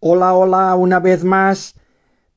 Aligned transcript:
Hola, 0.00 0.32
hola, 0.34 0.76
una 0.76 1.00
vez 1.00 1.24
más. 1.24 1.74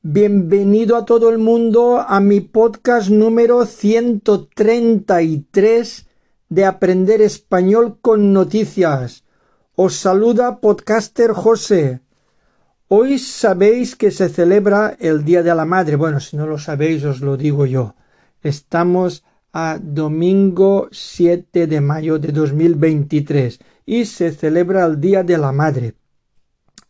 Bienvenido 0.02 0.96
a 0.96 1.04
todo 1.04 1.30
el 1.30 1.38
mundo 1.38 2.00
a 2.00 2.18
mi 2.18 2.40
podcast 2.40 3.08
número 3.08 3.66
133 3.66 6.08
de 6.48 6.64
Aprender 6.64 7.22
Español 7.22 7.98
con 8.00 8.32
Noticias. 8.32 9.22
Os 9.76 9.94
saluda 9.94 10.58
podcaster 10.58 11.30
José. 11.30 12.00
Hoy 12.88 13.20
sabéis 13.20 13.94
que 13.94 14.10
se 14.10 14.28
celebra 14.28 14.96
el 14.98 15.24
Día 15.24 15.44
de 15.44 15.54
la 15.54 15.64
Madre. 15.64 15.94
Bueno, 15.94 16.18
si 16.18 16.36
no 16.36 16.48
lo 16.48 16.58
sabéis, 16.58 17.04
os 17.04 17.20
lo 17.20 17.36
digo 17.36 17.64
yo. 17.64 17.94
Estamos 18.42 19.22
a 19.52 19.78
domingo 19.80 20.88
7 20.90 21.68
de 21.68 21.80
mayo 21.80 22.18
de 22.18 22.32
2023 22.32 23.60
y 23.86 24.06
se 24.06 24.32
celebra 24.32 24.84
el 24.84 25.00
Día 25.00 25.22
de 25.22 25.38
la 25.38 25.52
Madre. 25.52 25.94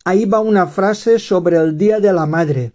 Ahí 0.04 0.24
va 0.24 0.40
una 0.40 0.66
frase 0.66 1.18
sobre 1.18 1.56
el 1.56 1.78
Día 1.78 2.00
de 2.00 2.12
la 2.12 2.26
Madre. 2.26 2.72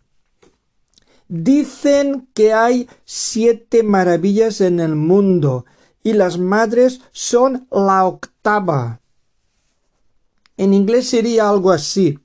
Dicen 1.27 2.29
que 2.33 2.53
hay 2.53 2.87
siete 3.03 3.83
maravillas 3.83 4.61
en 4.61 4.79
el 4.79 4.95
mundo 4.95 5.65
y 6.03 6.13
las 6.13 6.37
madres 6.37 7.01
son 7.11 7.67
la 7.69 8.05
octava. 8.05 9.01
En 10.55 10.73
inglés 10.73 11.09
sería 11.09 11.49
algo 11.49 11.71
así. 11.71 12.17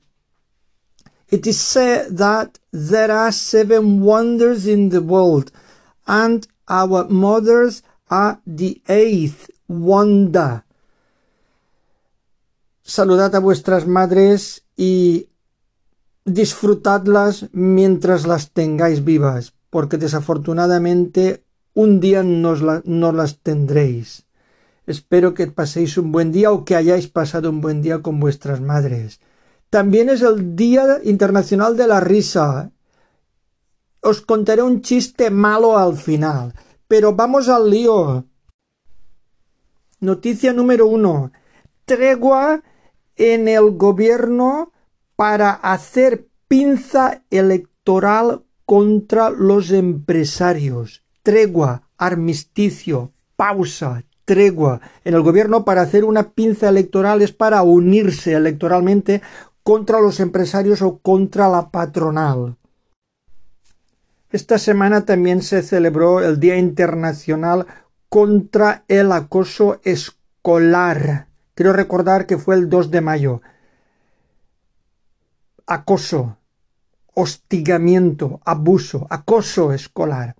It 1.29 1.47
is 1.47 1.57
said 1.57 2.15
that 2.17 2.59
there 2.71 3.11
are 3.11 3.31
seven 3.31 4.01
wonders 4.01 4.65
in 4.65 4.89
the 4.89 5.01
world 5.01 5.51
and 6.07 6.47
our 6.69 7.07
mothers 7.09 7.83
are 8.09 8.39
the 8.45 8.81
eighth 8.87 9.49
wonder. 9.67 10.63
Saludad 12.83 13.33
a 13.35 13.39
vuestras 13.39 13.87
madres 13.87 14.65
y 14.75 15.29
disfrutadlas 16.25 17.47
mientras 17.53 18.27
las 18.27 18.51
tengáis 18.51 19.05
vivas, 19.05 19.53
porque 19.69 19.97
desafortunadamente 19.97 21.45
un 21.73 22.01
día 22.01 22.23
no, 22.23 22.55
no 22.83 23.11
las 23.13 23.39
tendréis. 23.39 24.25
Espero 24.85 25.33
que 25.33 25.47
paséis 25.47 25.97
un 25.97 26.11
buen 26.11 26.33
día 26.33 26.51
o 26.51 26.65
que 26.65 26.75
hayáis 26.75 27.07
pasado 27.07 27.49
un 27.49 27.61
buen 27.61 27.81
día 27.81 28.01
con 28.01 28.19
vuestras 28.19 28.59
madres. 28.59 29.21
También 29.69 30.09
es 30.09 30.21
el 30.21 30.55
Día 30.55 30.99
Internacional 31.03 31.77
de 31.77 31.87
la 31.87 32.01
Risa. 32.01 32.71
Os 34.01 34.21
contaré 34.21 34.61
un 34.61 34.81
chiste 34.81 35.31
malo 35.31 35.77
al 35.77 35.95
final. 35.95 36.53
Pero 36.87 37.15
vamos 37.15 37.47
al 37.47 37.69
lío. 37.69 38.25
Noticia 40.01 40.51
número 40.51 40.85
uno. 40.85 41.31
Tregua 41.85 42.61
en 43.15 43.47
el 43.47 43.71
gobierno 43.71 44.71
para 45.15 45.51
hacer 45.51 46.27
pinza 46.47 47.23
electoral 47.29 48.43
contra 48.65 49.29
los 49.29 49.71
empresarios. 49.71 51.03
Tregua, 51.21 51.89
armisticio, 51.97 53.11
pausa, 53.35 54.03
tregua 54.25 54.81
en 55.03 55.13
el 55.13 55.21
gobierno 55.21 55.65
para 55.65 55.81
hacer 55.81 56.05
una 56.05 56.31
pinza 56.31 56.69
electoral 56.69 57.21
es 57.21 57.31
para 57.31 57.63
unirse 57.63 58.33
electoralmente 58.33 59.21
contra 59.63 60.01
los 60.01 60.19
empresarios 60.19 60.81
o 60.81 60.97
contra 60.97 61.49
la 61.49 61.69
patronal. 61.71 62.57
Esta 64.29 64.57
semana 64.57 65.05
también 65.05 65.41
se 65.41 65.61
celebró 65.61 66.21
el 66.21 66.39
Día 66.39 66.57
Internacional 66.57 67.67
contra 68.09 68.83
el 68.87 69.11
Acoso 69.11 69.79
Escolar. 69.83 71.27
Quiero 71.55 71.73
recordar 71.73 72.25
que 72.25 72.37
fue 72.37 72.55
el 72.55 72.69
2 72.69 72.89
de 72.89 73.01
mayo. 73.01 73.41
Acoso, 75.67 76.37
hostigamiento, 77.13 78.41
abuso, 78.43 79.05
acoso 79.09 79.71
escolar. 79.71 80.35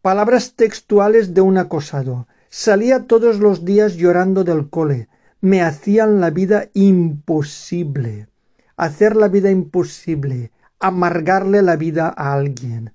Palabras 0.00 0.54
textuales 0.54 1.34
de 1.34 1.42
un 1.42 1.58
acosado. 1.58 2.26
Salía 2.48 3.06
todos 3.06 3.38
los 3.38 3.66
días 3.66 3.94
llorando 3.94 4.42
del 4.42 4.70
cole. 4.70 5.08
Me 5.42 5.62
hacían 5.62 6.20
la 6.20 6.30
vida 6.30 6.70
imposible. 6.72 8.28
Hacer 8.76 9.16
la 9.16 9.28
vida 9.28 9.50
imposible. 9.50 10.52
Amargarle 10.78 11.60
la 11.60 11.76
vida 11.76 12.12
a 12.16 12.32
alguien 12.32 12.92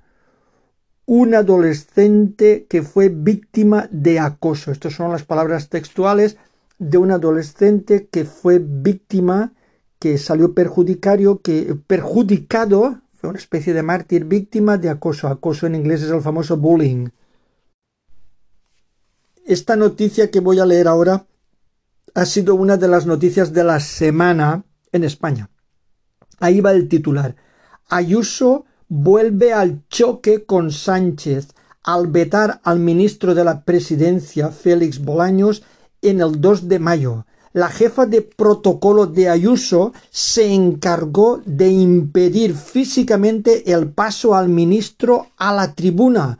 un 1.05 1.35
adolescente 1.35 2.65
que 2.67 2.81
fue 2.81 3.09
víctima 3.09 3.87
de 3.91 4.19
acoso. 4.19 4.71
Estas 4.71 4.93
son 4.93 5.11
las 5.11 5.23
palabras 5.23 5.69
textuales 5.69 6.37
de 6.77 6.97
un 6.97 7.11
adolescente 7.11 8.07
que 8.07 8.25
fue 8.25 8.59
víctima, 8.59 9.53
que 9.99 10.17
salió 10.17 10.53
perjudicario, 10.53 11.41
que 11.41 11.75
perjudicado, 11.87 13.01
fue 13.15 13.29
una 13.29 13.39
especie 13.39 13.73
de 13.73 13.83
mártir, 13.83 14.25
víctima 14.25 14.77
de 14.77 14.89
acoso. 14.89 15.27
Acoso 15.27 15.67
en 15.67 15.75
inglés 15.75 16.01
es 16.01 16.11
el 16.11 16.21
famoso 16.21 16.57
bullying. 16.57 17.09
Esta 19.45 19.75
noticia 19.75 20.31
que 20.31 20.39
voy 20.39 20.59
a 20.59 20.65
leer 20.65 20.87
ahora 20.87 21.25
ha 22.13 22.25
sido 22.25 22.55
una 22.55 22.77
de 22.77 22.87
las 22.87 23.05
noticias 23.05 23.53
de 23.53 23.63
la 23.63 23.79
semana 23.79 24.63
en 24.91 25.03
España. 25.03 25.49
Ahí 26.39 26.61
va 26.61 26.71
el 26.71 26.87
titular. 26.87 27.35
Ayuso 27.89 28.65
vuelve 28.87 29.53
al 29.53 29.87
choque 29.87 30.45
con 30.45 30.71
Sánchez 30.71 31.49
al 31.83 32.07
vetar 32.07 32.61
al 32.63 32.79
ministro 32.79 33.35
de 33.35 33.43
la 33.43 33.63
Presidencia, 33.63 34.49
Félix 34.49 34.99
Bolaños, 34.99 35.63
en 36.01 36.21
el 36.21 36.39
2 36.41 36.67
de 36.67 36.79
mayo. 36.79 37.25
La 37.53 37.69
jefa 37.69 38.05
de 38.05 38.21
protocolo 38.21 39.05
de 39.05 39.29
Ayuso 39.29 39.93
se 40.09 40.53
encargó 40.53 41.41
de 41.45 41.69
impedir 41.69 42.53
físicamente 42.53 43.71
el 43.71 43.87
paso 43.87 44.35
al 44.35 44.49
ministro 44.49 45.27
a 45.37 45.53
la 45.53 45.73
tribuna 45.73 46.37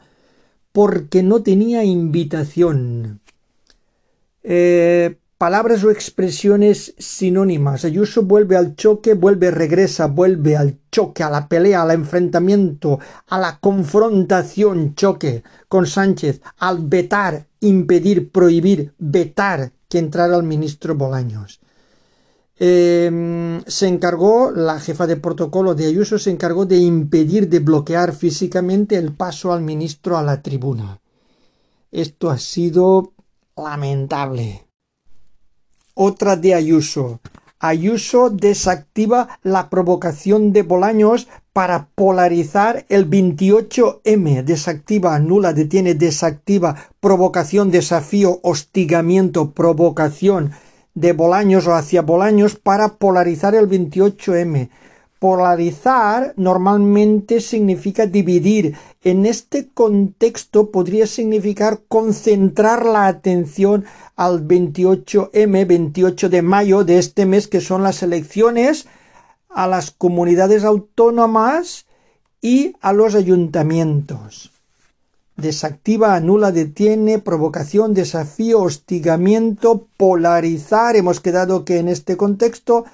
porque 0.72 1.22
no 1.22 1.42
tenía 1.42 1.84
invitación. 1.84 3.20
Eh, 4.42 5.16
palabras 5.38 5.84
o 5.84 5.90
expresiones 5.90 6.94
sinónimas. 6.98 7.84
Ayuso 7.84 8.22
vuelve 8.22 8.56
al 8.56 8.76
choque, 8.76 9.14
vuelve, 9.14 9.50
regresa, 9.50 10.06
vuelve 10.06 10.56
al 10.56 10.78
choque, 10.90 11.22
a 11.22 11.30
la 11.30 11.48
pelea, 11.48 11.82
al 11.82 11.92
enfrentamiento, 11.92 12.98
a 13.28 13.38
la 13.38 13.58
confrontación, 13.58 14.94
choque 14.94 15.42
con 15.68 15.86
Sánchez, 15.86 16.42
al 16.58 16.86
vetar, 16.86 17.45
impedir, 17.60 18.30
prohibir, 18.30 18.94
vetar 18.98 19.72
que 19.88 19.98
entrara 19.98 20.36
el 20.36 20.42
ministro 20.42 20.94
Bolaños. 20.94 21.60
Em, 22.58 23.62
se 23.66 23.86
encargó, 23.86 24.50
la 24.50 24.80
jefa 24.80 25.06
de 25.06 25.16
protocolo 25.16 25.74
de 25.74 25.86
Ayuso 25.86 26.18
se 26.18 26.30
encargó 26.30 26.64
de 26.64 26.78
impedir, 26.78 27.48
de 27.48 27.58
bloquear 27.60 28.14
físicamente 28.14 28.96
el 28.96 29.12
paso 29.12 29.52
al 29.52 29.60
ministro 29.60 30.16
a 30.16 30.22
la 30.22 30.40
tribuna. 30.42 31.00
Esto 31.90 32.30
ha 32.30 32.38
sido 32.38 33.12
lamentable. 33.56 34.66
Otra 35.94 36.36
de 36.36 36.54
Ayuso. 36.54 37.20
Ayuso 37.58 38.30
desactiva 38.30 39.38
la 39.42 39.70
provocación 39.70 40.52
de 40.52 40.62
Bolaños 40.62 41.28
para 41.56 41.88
polarizar 41.94 42.84
el 42.90 43.08
28M. 43.08 44.44
Desactiva, 44.44 45.14
anula, 45.14 45.54
detiene, 45.54 45.94
desactiva, 45.94 46.76
provocación, 47.00 47.70
desafío, 47.70 48.40
hostigamiento, 48.42 49.52
provocación 49.52 50.50
de 50.92 51.14
Bolaños 51.14 51.66
o 51.66 51.74
hacia 51.74 52.02
Bolaños 52.02 52.56
para 52.56 52.98
polarizar 52.98 53.54
el 53.54 53.70
28M. 53.70 54.68
Polarizar 55.18 56.34
normalmente 56.36 57.40
significa 57.40 58.04
dividir. 58.04 58.74
En 59.02 59.24
este 59.24 59.68
contexto 59.68 60.70
podría 60.70 61.06
significar 61.06 61.80
concentrar 61.88 62.84
la 62.84 63.06
atención 63.06 63.86
al 64.14 64.46
28M, 64.46 65.66
28 65.66 66.28
de 66.28 66.42
mayo 66.42 66.84
de 66.84 66.98
este 66.98 67.24
mes, 67.24 67.48
que 67.48 67.62
son 67.62 67.82
las 67.82 68.02
elecciones 68.02 68.86
a 69.56 69.66
las 69.66 69.90
comunidades 69.90 70.64
autónomas 70.64 71.86
y 72.42 72.74
a 72.82 72.92
los 72.92 73.14
ayuntamientos. 73.14 74.52
Desactiva, 75.34 76.14
anula, 76.14 76.52
detiene, 76.52 77.18
provocación, 77.18 77.94
desafío, 77.94 78.60
hostigamiento, 78.60 79.88
polarizar. 79.96 80.94
Hemos 80.94 81.20
quedado 81.20 81.64
que 81.64 81.78
en 81.78 81.88
este 81.88 82.18
contexto 82.18 82.84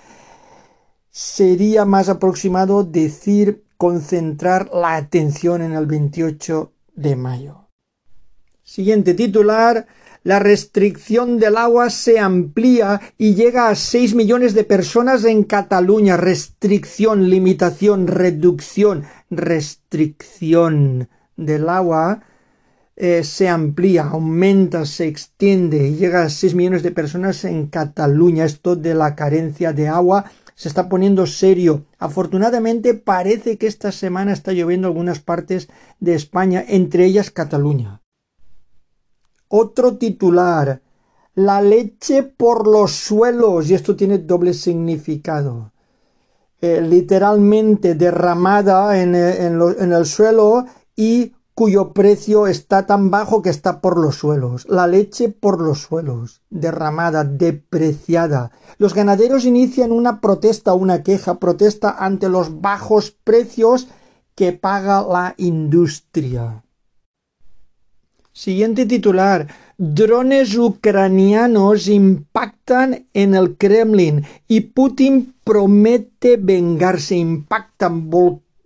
sería 1.11 1.85
más 1.85 2.09
aproximado 2.09 2.85
decir 2.85 3.65
concentrar 3.77 4.71
la 4.73 4.95
atención 4.95 5.63
en 5.63 5.73
el 5.73 5.87
28 5.87 6.71
de 6.95 7.17
mayo. 7.17 7.67
Siguiente 8.63 9.15
titular. 9.15 9.89
La 10.25 10.39
restricción 10.39 11.41
del 11.41 11.57
agua 11.57 11.91
se 11.91 12.21
amplía 12.21 13.01
y 13.19 13.35
llega 13.35 13.69
a 13.69 13.75
6 13.75 14.15
millones 14.15 14.55
de 14.55 14.63
personas 14.63 15.25
en 15.25 15.43
Cataluña. 15.43 16.17
Restricción, 16.17 17.29
limitación, 17.29 18.07
reducción, 18.07 19.05
restricción 19.31 21.09
del 21.37 21.69
agua 21.69 22.23
eh, 22.95 23.25
se 23.25 23.49
amplía, 23.49 24.05
aumenta, 24.05 24.87
se 24.87 25.09
extiende 25.09 25.89
y 25.89 25.97
llega 25.97 26.23
a 26.23 26.29
6 26.29 26.55
millones 26.55 26.85
de 26.85 26.93
personas 26.93 27.45
en 27.45 27.67
Cataluña. 27.67 28.45
Esto 28.45 28.77
de 28.77 28.95
la 28.95 29.17
carencia 29.17 29.73
de 29.73 29.89
agua 29.89 30.27
se 30.55 30.69
está 30.69 30.89
poniendo 30.89 31.27
serio. 31.27 31.87
Afortunadamente 31.99 32.95
parece 32.95 33.59
que 33.59 33.67
esta 33.67 33.91
semana 33.91 34.33
está 34.33 34.53
lloviendo 34.53 34.87
en 34.87 34.93
algunas 34.93 35.19
partes 35.19 35.69
de 35.99 36.15
España, 36.15 36.65
entre 36.69 37.07
ellas 37.07 37.33
Cataluña. 37.33 38.02
Otro 39.55 39.99
titular. 39.99 40.81
La 41.35 41.61
leche 41.61 42.23
por 42.23 42.67
los 42.67 42.93
suelos. 42.93 43.69
Y 43.69 43.75
esto 43.75 43.95
tiene 43.95 44.17
doble 44.17 44.55
significado. 44.55 45.73
Eh, 46.63 46.81
literalmente 46.81 47.95
derramada 47.95 48.99
en, 48.99 49.15
en 49.15 49.93
el 49.93 50.07
suelo 50.07 50.65
y 50.97 51.35
cuyo 51.55 51.93
precio 51.93 52.47
está 52.47 52.87
tan 52.87 53.11
bajo 53.11 53.43
que 53.43 53.51
está 53.51 53.83
por 53.83 53.99
los 53.99 54.17
suelos. 54.17 54.67
La 54.71 54.87
leche 54.87 55.29
por 55.29 55.61
los 55.61 55.83
suelos, 55.83 56.41
derramada, 56.49 57.25
depreciada. 57.25 58.53
Los 58.79 58.95
ganaderos 58.95 59.45
inician 59.45 59.93
una 59.93 60.23
protesta, 60.23 60.73
una 60.73 61.03
queja, 61.03 61.39
protesta 61.39 61.91
ante 61.99 62.31
los 62.31 62.63
bajos 62.63 63.11
precios 63.23 63.89
que 64.35 64.53
paga 64.55 65.03
la 65.03 65.35
industria. 65.37 66.62
Siguiente 68.33 68.87
titular. 68.87 69.47
Drones 69.77 70.57
ucranianos 70.57 71.87
impactan 71.89 73.07
en 73.13 73.35
el 73.35 73.59
Kremlin 73.59 74.25
y 74.49 74.61
Putin 74.61 75.35
promete 75.45 76.39
vengarse. 76.39 77.17
Impactan, 77.17 78.11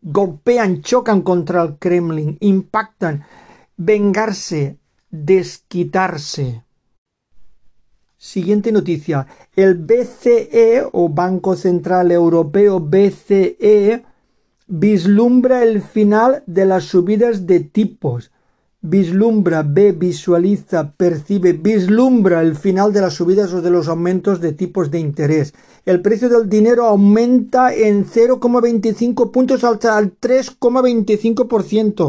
golpean, 0.03 0.83
chocan 0.83 1.23
contra 1.23 1.63
el 1.65 1.79
Kremlin, 1.79 2.37
impactan, 2.41 3.25
vengarse, 3.77 4.77
desquitarse. 5.11 6.63
Siguiente 8.17 8.71
noticia. 8.71 9.27
El 9.57 9.75
BCE 9.75 10.85
o 10.93 11.09
Banco 11.09 11.57
Central 11.57 12.13
Europeo 12.13 12.79
BCE 12.79 14.05
vislumbra 14.69 15.65
el 15.65 15.83
final 15.83 16.45
de 16.47 16.67
las 16.67 16.85
subidas 16.85 17.47
de 17.49 17.61
tipos 17.61 18.31
vislumbra, 18.89 19.63
ve, 19.63 19.93
visualiza, 19.93 20.91
percibe, 20.93 21.53
vislumbra 21.53 22.41
el 22.41 22.57
final 22.57 22.93
de 22.93 23.01
las 23.01 23.15
subidas 23.15 23.53
o 23.53 23.61
de 23.61 23.71
los 23.71 23.89
aumentos 23.89 24.41
de 24.41 24.53
tipos 24.53 24.89
de 24.91 24.99
interés. 25.01 25.55
El 25.85 26.03
precio 26.03 26.29
del 26.29 26.49
dinero 26.49 26.87
aumenta 26.87 27.75
en 27.75 28.07
0,25 28.07 29.31
puntos 29.31 29.65
al 29.65 29.81
3,25%. 29.81 32.09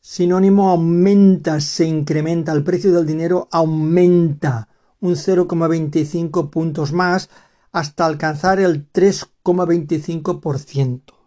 Sinónimo 0.00 0.70
aumenta, 0.70 1.60
se 1.60 1.84
incrementa. 1.84 2.52
El 2.52 2.64
precio 2.64 2.92
del 2.92 3.06
dinero 3.06 3.48
aumenta 3.50 4.68
un 5.00 5.14
0,25 5.14 6.50
puntos 6.50 6.92
más 6.92 7.30
hasta 7.72 8.06
alcanzar 8.06 8.60
el 8.60 8.90
3,25% 8.92 11.19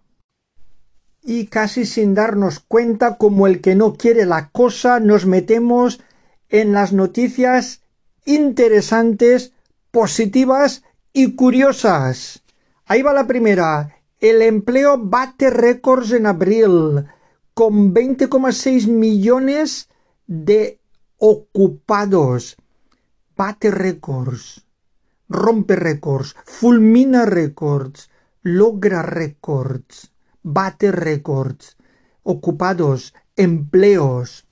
y 1.23 1.47
casi 1.47 1.85
sin 1.85 2.13
darnos 2.13 2.59
cuenta, 2.59 3.17
como 3.17 3.47
el 3.47 3.61
que 3.61 3.75
no 3.75 3.93
quiere 3.93 4.25
la 4.25 4.49
cosa, 4.49 4.99
nos 4.99 5.25
metemos 5.25 6.01
en 6.49 6.73
las 6.73 6.91
noticias 6.91 7.81
interesantes, 8.25 9.53
positivas 9.91 10.83
y 11.13 11.35
curiosas. 11.35 12.43
Ahí 12.85 13.01
va 13.01 13.13
la 13.13 13.25
primera. 13.25 13.97
El 14.19 14.41
empleo 14.41 14.97
bate 14.97 15.49
récords 15.49 16.11
en 16.11 16.25
abril, 16.25 17.05
con 17.53 17.93
20,6 17.93 18.87
millones 18.87 19.89
de 20.27 20.79
ocupados. 21.17 22.57
Bate 23.35 23.71
récords, 23.71 24.65
rompe 25.29 25.75
récords, 25.75 26.35
fulmina 26.45 27.25
récords, 27.25 28.09
logra 28.43 29.01
récords 29.01 30.12
bate 30.43 30.91
récords, 30.91 31.77
ocupados, 32.23 33.13
empleos, 33.35 34.45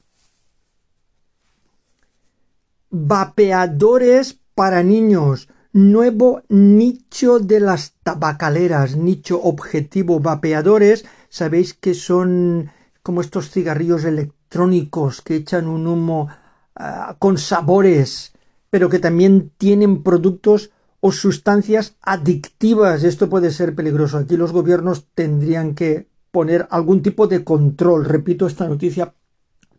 vapeadores 2.89 4.39
para 4.55 4.83
niños, 4.83 5.47
nuevo 5.73 6.41
nicho 6.49 7.39
de 7.39 7.59
las 7.59 7.93
tabacaleras, 8.03 8.97
nicho 8.97 9.41
objetivo, 9.41 10.19
vapeadores, 10.19 11.05
sabéis 11.29 11.73
que 11.73 11.93
son 11.93 12.71
como 13.03 13.21
estos 13.21 13.49
cigarrillos 13.49 14.03
electrónicos 14.03 15.21
que 15.21 15.35
echan 15.35 15.67
un 15.67 15.87
humo 15.87 16.27
ah, 16.75 17.15
con 17.19 17.37
sabores, 17.37 18.33
pero 18.69 18.89
que 18.89 18.99
también 18.99 19.51
tienen 19.57 20.03
productos 20.03 20.71
o 21.01 21.11
sustancias 21.11 21.95
adictivas. 22.01 23.03
Esto 23.03 23.27
puede 23.27 23.51
ser 23.51 23.75
peligroso. 23.75 24.17
Aquí 24.17 24.37
los 24.37 24.53
gobiernos 24.53 25.07
tendrían 25.13 25.75
que 25.75 26.07
poner 26.31 26.67
algún 26.69 27.01
tipo 27.01 27.27
de 27.27 27.43
control. 27.43 28.05
Repito 28.05 28.47
esta 28.47 28.67
noticia 28.67 29.13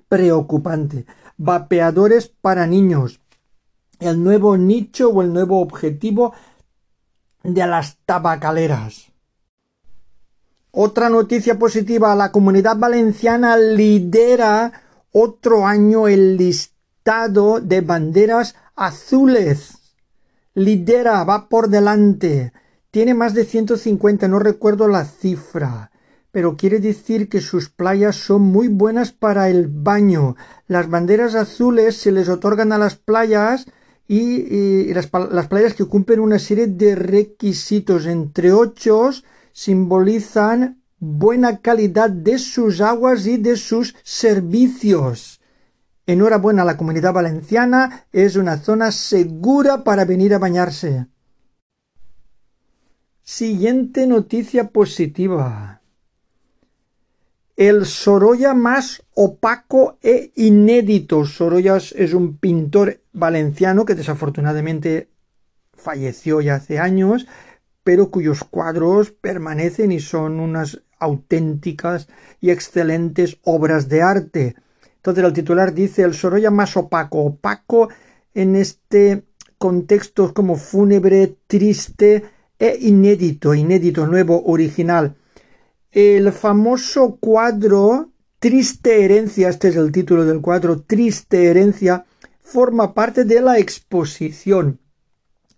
preocupante. 0.08 1.06
Vapeadores 1.38 2.28
para 2.28 2.66
niños. 2.66 3.20
El 4.00 4.22
nuevo 4.22 4.56
nicho 4.56 5.08
o 5.08 5.22
el 5.22 5.32
nuevo 5.32 5.60
objetivo 5.60 6.34
de 7.44 7.66
las 7.66 7.96
tabacaleras. 8.04 9.12
Otra 10.72 11.08
noticia 11.08 11.58
positiva, 11.58 12.14
la 12.16 12.32
comunidad 12.32 12.76
valenciana 12.76 13.56
lidera 13.56 14.72
otro 15.12 15.66
año 15.66 16.08
el 16.08 16.36
listado 16.36 17.60
de 17.60 17.80
banderas 17.82 18.54
azules 18.74 19.81
lidera, 20.54 21.24
va 21.24 21.48
por 21.48 21.68
delante, 21.68 22.52
tiene 22.90 23.14
más 23.14 23.34
de 23.34 23.44
150, 23.44 24.28
no 24.28 24.38
recuerdo 24.38 24.88
la 24.88 25.04
cifra, 25.04 25.90
pero 26.30 26.56
quiere 26.56 26.78
decir 26.78 27.28
que 27.28 27.40
sus 27.40 27.68
playas 27.68 28.16
son 28.16 28.42
muy 28.42 28.68
buenas 28.68 29.12
para 29.12 29.48
el 29.48 29.68
baño. 29.68 30.36
Las 30.66 30.88
banderas 30.88 31.34
azules 31.34 31.96
se 31.96 32.12
les 32.12 32.28
otorgan 32.28 32.72
a 32.72 32.78
las 32.78 32.96
playas 32.96 33.66
y, 34.08 34.92
las, 34.92 35.10
las, 35.30 35.48
playas 35.48 35.74
que 35.74 35.86
cumplen 35.86 36.20
una 36.20 36.38
serie 36.38 36.66
de 36.66 36.94
requisitos, 36.94 38.06
entre 38.06 38.52
ocho, 38.52 39.10
simbolizan 39.52 40.82
buena 40.98 41.58
calidad 41.58 42.10
de 42.10 42.38
sus 42.38 42.80
aguas 42.80 43.26
y 43.26 43.36
de 43.36 43.56
sus 43.56 43.94
servicios. 44.02 45.41
Enhorabuena 46.06 46.62
a 46.62 46.64
la 46.64 46.76
comunidad 46.76 47.12
valenciana, 47.12 48.06
es 48.12 48.36
una 48.36 48.58
zona 48.58 48.90
segura 48.90 49.84
para 49.84 50.04
venir 50.04 50.34
a 50.34 50.38
bañarse. 50.38 51.06
Siguiente 53.22 54.06
noticia 54.08 54.70
positiva. 54.70 55.80
El 57.56 57.86
Sorolla 57.86 58.52
más 58.54 59.04
opaco 59.14 59.98
e 60.02 60.32
inédito. 60.34 61.24
Sorolla 61.24 61.76
es 61.76 62.14
un 62.14 62.36
pintor 62.38 63.00
valenciano 63.12 63.84
que 63.84 63.94
desafortunadamente 63.94 65.08
falleció 65.72 66.40
ya 66.40 66.56
hace 66.56 66.80
años, 66.80 67.26
pero 67.84 68.10
cuyos 68.10 68.42
cuadros 68.42 69.12
permanecen 69.12 69.92
y 69.92 70.00
son 70.00 70.40
unas 70.40 70.82
auténticas 70.98 72.08
y 72.40 72.50
excelentes 72.50 73.38
obras 73.42 73.88
de 73.88 74.02
arte. 74.02 74.56
Entonces 75.02 75.24
el 75.24 75.32
titular 75.32 75.74
dice 75.74 76.02
el 76.02 76.14
Sorolla 76.14 76.52
más 76.52 76.76
opaco, 76.76 77.24
opaco 77.24 77.88
en 78.34 78.54
este 78.54 79.24
contexto 79.58 80.32
como 80.32 80.54
fúnebre, 80.54 81.38
triste 81.48 82.22
e 82.56 82.78
inédito, 82.82 83.52
inédito, 83.52 84.06
nuevo, 84.06 84.44
original. 84.46 85.16
El 85.90 86.30
famoso 86.30 87.16
cuadro 87.16 88.12
Triste 88.38 89.04
herencia, 89.04 89.48
este 89.48 89.68
es 89.68 89.76
el 89.76 89.92
título 89.92 90.24
del 90.24 90.40
cuadro, 90.40 90.80
Triste 90.80 91.46
herencia, 91.46 92.06
forma 92.40 92.92
parte 92.92 93.24
de 93.24 93.40
la 93.40 93.58
exposición. 93.58 94.80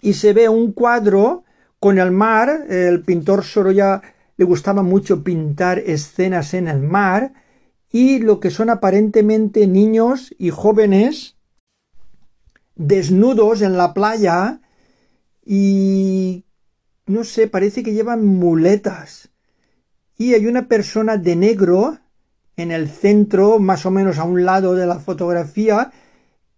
Y 0.02 0.12
se 0.12 0.34
ve 0.34 0.50
un 0.50 0.72
cuadro 0.72 1.44
con 1.80 1.98
el 1.98 2.10
mar, 2.10 2.66
el 2.68 3.02
pintor 3.02 3.42
Sorolla 3.42 4.02
le 4.36 4.44
gustaba 4.44 4.82
mucho 4.82 5.24
pintar 5.24 5.78
escenas 5.78 6.52
en 6.52 6.68
el 6.68 6.80
mar, 6.80 7.32
y 7.94 8.18
lo 8.18 8.40
que 8.40 8.50
son 8.50 8.70
aparentemente 8.70 9.68
niños 9.68 10.34
y 10.36 10.50
jóvenes 10.50 11.36
desnudos 12.74 13.62
en 13.62 13.76
la 13.76 13.94
playa 13.94 14.60
y 15.46 16.44
no 17.06 17.22
sé, 17.22 17.46
parece 17.46 17.84
que 17.84 17.92
llevan 17.92 18.26
muletas. 18.26 19.30
Y 20.18 20.34
hay 20.34 20.46
una 20.46 20.66
persona 20.66 21.18
de 21.18 21.36
negro 21.36 21.98
en 22.56 22.72
el 22.72 22.88
centro, 22.88 23.60
más 23.60 23.86
o 23.86 23.92
menos 23.92 24.18
a 24.18 24.24
un 24.24 24.44
lado 24.44 24.74
de 24.74 24.86
la 24.86 24.98
fotografía, 24.98 25.92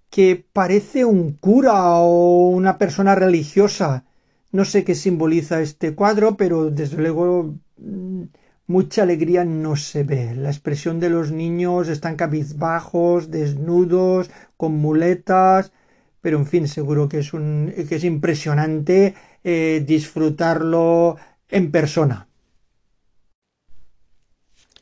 que 0.08 0.42
parece 0.54 1.04
un 1.04 1.32
cura 1.32 1.96
o 1.96 2.48
una 2.48 2.78
persona 2.78 3.14
religiosa. 3.14 4.06
No 4.52 4.64
sé 4.64 4.84
qué 4.84 4.94
simboliza 4.94 5.60
este 5.60 5.94
cuadro, 5.94 6.38
pero 6.38 6.70
desde 6.70 6.96
luego 6.96 7.56
mm, 7.76 8.22
mucha 8.66 9.02
alegría 9.02 9.44
no 9.44 9.76
se 9.76 10.02
ve. 10.02 10.34
La 10.34 10.50
expresión 10.50 11.00
de 11.00 11.10
los 11.10 11.30
niños 11.30 11.88
están 11.88 12.16
cabizbajos, 12.16 13.30
desnudos, 13.30 14.30
con 14.56 14.76
muletas, 14.76 15.72
pero 16.20 16.38
en 16.38 16.46
fin, 16.46 16.68
seguro 16.68 17.08
que 17.08 17.20
es 17.20 17.32
un 17.32 17.72
que 17.88 17.96
es 17.96 18.04
impresionante 18.04 19.14
eh, 19.44 19.84
disfrutarlo 19.86 21.16
en 21.48 21.70
persona. 21.70 22.26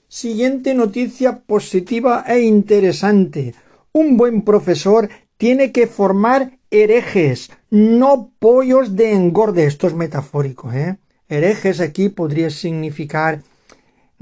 Siguiente 0.08 0.74
noticia 0.74 1.40
positiva 1.40 2.24
e 2.26 2.40
interesante. 2.42 3.54
Un 3.92 4.16
buen 4.16 4.42
profesor 4.42 5.08
tiene 5.36 5.72
que 5.72 5.86
formar 5.86 6.58
herejes, 6.70 7.50
no 7.68 8.30
pollos 8.38 8.96
de 8.96 9.12
engorde. 9.12 9.66
Esto 9.66 9.88
es 9.88 9.94
metafórico, 9.94 10.72
¿eh? 10.72 10.96
Herejes 11.28 11.80
aquí 11.80 12.08
podría 12.08 12.50
significar 12.50 13.42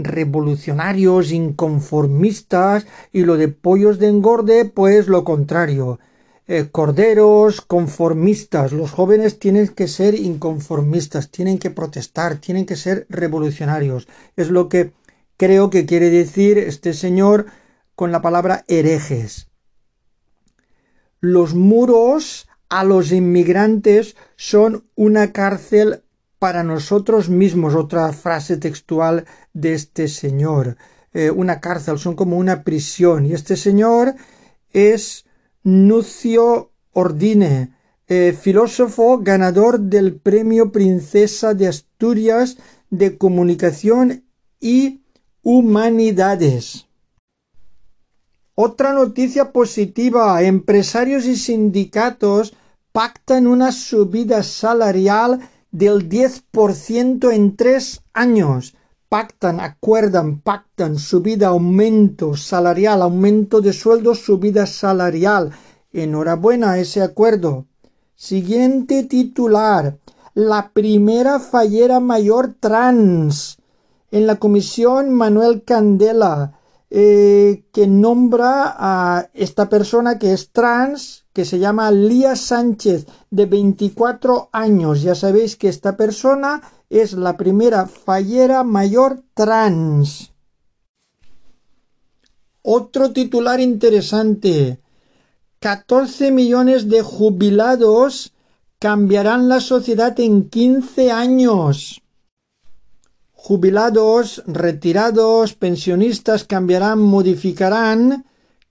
revolucionarios, 0.04 1.32
inconformistas, 1.32 2.86
y 3.12 3.22
lo 3.22 3.36
de 3.36 3.48
pollos 3.48 3.98
de 3.98 4.08
engorde, 4.08 4.64
pues 4.64 5.08
lo 5.08 5.24
contrario. 5.24 5.98
Eh, 6.48 6.68
corderos, 6.70 7.60
conformistas. 7.60 8.72
Los 8.72 8.90
jóvenes 8.90 9.38
tienen 9.38 9.68
que 9.68 9.88
ser 9.88 10.14
inconformistas, 10.14 11.30
tienen 11.30 11.58
que 11.58 11.70
protestar, 11.70 12.36
tienen 12.36 12.66
que 12.66 12.76
ser 12.76 13.06
revolucionarios. 13.08 14.08
Es 14.36 14.50
lo 14.50 14.68
que 14.68 14.92
creo 15.36 15.70
que 15.70 15.86
quiere 15.86 16.10
decir 16.10 16.58
este 16.58 16.92
señor 16.94 17.46
con 17.94 18.12
la 18.12 18.22
palabra 18.22 18.64
herejes. 18.68 19.48
Los 21.20 21.54
muros 21.54 22.48
a 22.68 22.84
los 22.84 23.12
inmigrantes 23.12 24.16
son 24.36 24.84
una 24.94 25.32
cárcel 25.32 26.02
para 26.42 26.64
nosotros 26.64 27.28
mismos. 27.28 27.76
Otra 27.76 28.12
frase 28.12 28.56
textual 28.56 29.26
de 29.52 29.74
este 29.74 30.08
señor. 30.08 30.76
Eh, 31.12 31.30
una 31.30 31.60
cárcel, 31.60 32.00
son 32.00 32.16
como 32.16 32.36
una 32.36 32.64
prisión. 32.64 33.26
Y 33.26 33.32
este 33.32 33.56
señor 33.56 34.16
es 34.72 35.24
Nucio 35.62 36.72
Ordine, 36.90 37.76
eh, 38.08 38.36
filósofo 38.36 39.18
ganador 39.18 39.78
del 39.78 40.16
Premio 40.16 40.72
Princesa 40.72 41.54
de 41.54 41.68
Asturias 41.68 42.56
de 42.90 43.16
Comunicación 43.16 44.24
y 44.58 45.02
Humanidades. 45.42 46.88
Otra 48.56 48.92
noticia 48.92 49.52
positiva. 49.52 50.42
Empresarios 50.42 51.24
y 51.26 51.36
sindicatos 51.36 52.52
pactan 52.90 53.46
una 53.46 53.70
subida 53.70 54.42
salarial 54.42 55.38
del 55.72 56.08
10% 56.08 57.32
en 57.32 57.56
tres 57.56 58.02
años. 58.12 58.74
Pactan, 59.08 59.60
acuerdan, 59.60 60.40
pactan 60.40 60.98
subida, 60.98 61.48
aumento 61.48 62.36
salarial, 62.36 63.02
aumento 63.02 63.60
de 63.60 63.72
sueldo, 63.72 64.14
subida 64.14 64.66
salarial. 64.66 65.50
Enhorabuena 65.92 66.78
ese 66.78 67.02
acuerdo. 67.02 67.66
Siguiente 68.14 69.02
titular. 69.02 69.98
La 70.34 70.70
primera 70.72 71.40
fallera 71.40 72.00
mayor 72.00 72.54
trans. 72.58 73.58
En 74.10 74.26
la 74.26 74.36
comisión 74.36 75.10
Manuel 75.10 75.62
Candela, 75.64 76.58
eh, 76.94 77.64
que 77.72 77.86
nombra 77.86 78.76
a 78.76 79.30
esta 79.32 79.70
persona 79.70 80.18
que 80.18 80.34
es 80.34 80.50
trans, 80.50 81.24
que 81.32 81.46
se 81.46 81.58
llama 81.58 81.90
Lía 81.90 82.36
Sánchez, 82.36 83.06
de 83.30 83.46
24 83.46 84.50
años. 84.52 85.00
Ya 85.00 85.14
sabéis 85.14 85.56
que 85.56 85.70
esta 85.70 85.96
persona 85.96 86.60
es 86.90 87.14
la 87.14 87.38
primera 87.38 87.86
fallera 87.86 88.62
mayor 88.62 89.22
trans. 89.32 90.34
Otro 92.60 93.10
titular 93.10 93.58
interesante. 93.58 94.78
14 95.60 96.30
millones 96.30 96.90
de 96.90 97.00
jubilados 97.00 98.34
cambiarán 98.78 99.48
la 99.48 99.60
sociedad 99.60 100.20
en 100.20 100.50
15 100.50 101.10
años. 101.10 102.01
Jubilados, 103.44 104.44
retirados, 104.46 105.54
pensionistas 105.54 106.44
cambiarán, 106.44 107.00
modificarán 107.00 108.24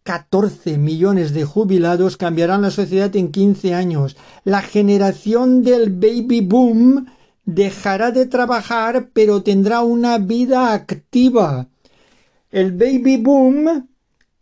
14 0.03 0.77
millones 0.77 1.33
de 1.33 1.43
jubilados 1.43 2.15
cambiarán 2.15 2.61
la 2.61 2.71
sociedad 2.71 3.13
en 3.17 3.33
15 3.33 3.73
años. 3.73 4.15
La 4.45 4.61
generación 4.61 5.61
del 5.61 5.89
baby 5.89 6.39
boom 6.39 7.07
dejará 7.43 8.11
de 8.11 8.27
trabajar 8.27 9.09
pero 9.11 9.43
tendrá 9.43 9.81
una 9.81 10.19
vida 10.19 10.71
activa. 10.71 11.67
El 12.49 12.71
baby 12.71 13.17
boom 13.17 13.89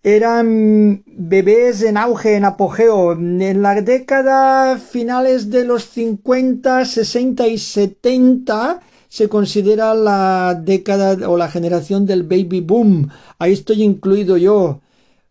eran 0.04 1.04
bebés 1.08 1.82
en 1.82 1.98
auge, 1.98 2.36
en 2.36 2.46
apogeo. 2.46 3.14
En 3.14 3.64
la 3.64 3.82
década 3.82 4.78
finales 4.78 5.50
de 5.50 5.66
los 5.66 5.86
50, 5.86 6.86
60 6.86 7.48
y 7.48 7.58
70 7.58 8.82
se 9.10 9.28
considera 9.28 9.96
la 9.96 10.56
década 10.56 11.28
o 11.28 11.36
la 11.36 11.50
generación 11.50 12.06
del 12.06 12.24
baby 12.24 12.62
boom. 12.62 13.10
Ahí 13.40 13.54
estoy 13.54 13.84
incluido 13.84 14.38
yo. 14.38 14.82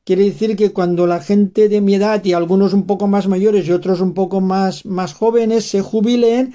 Quiere 0.04 0.24
decir 0.24 0.56
que 0.56 0.72
cuando 0.72 1.06
la 1.06 1.20
gente 1.20 1.68
de 1.68 1.80
mi 1.80 1.94
edad 1.94 2.24
y 2.24 2.32
algunos 2.32 2.72
un 2.72 2.86
poco 2.86 3.06
más 3.06 3.28
mayores 3.28 3.66
y 3.66 3.72
otros 3.72 4.00
un 4.00 4.14
poco 4.14 4.40
más, 4.40 4.84
más 4.84 5.14
jóvenes 5.14 5.66
se 5.66 5.80
jubilen, 5.80 6.54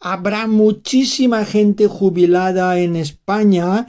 habrá 0.00 0.46
muchísima 0.46 1.44
gente 1.44 1.86
jubilada 1.86 2.78
en 2.80 2.96
España 2.96 3.86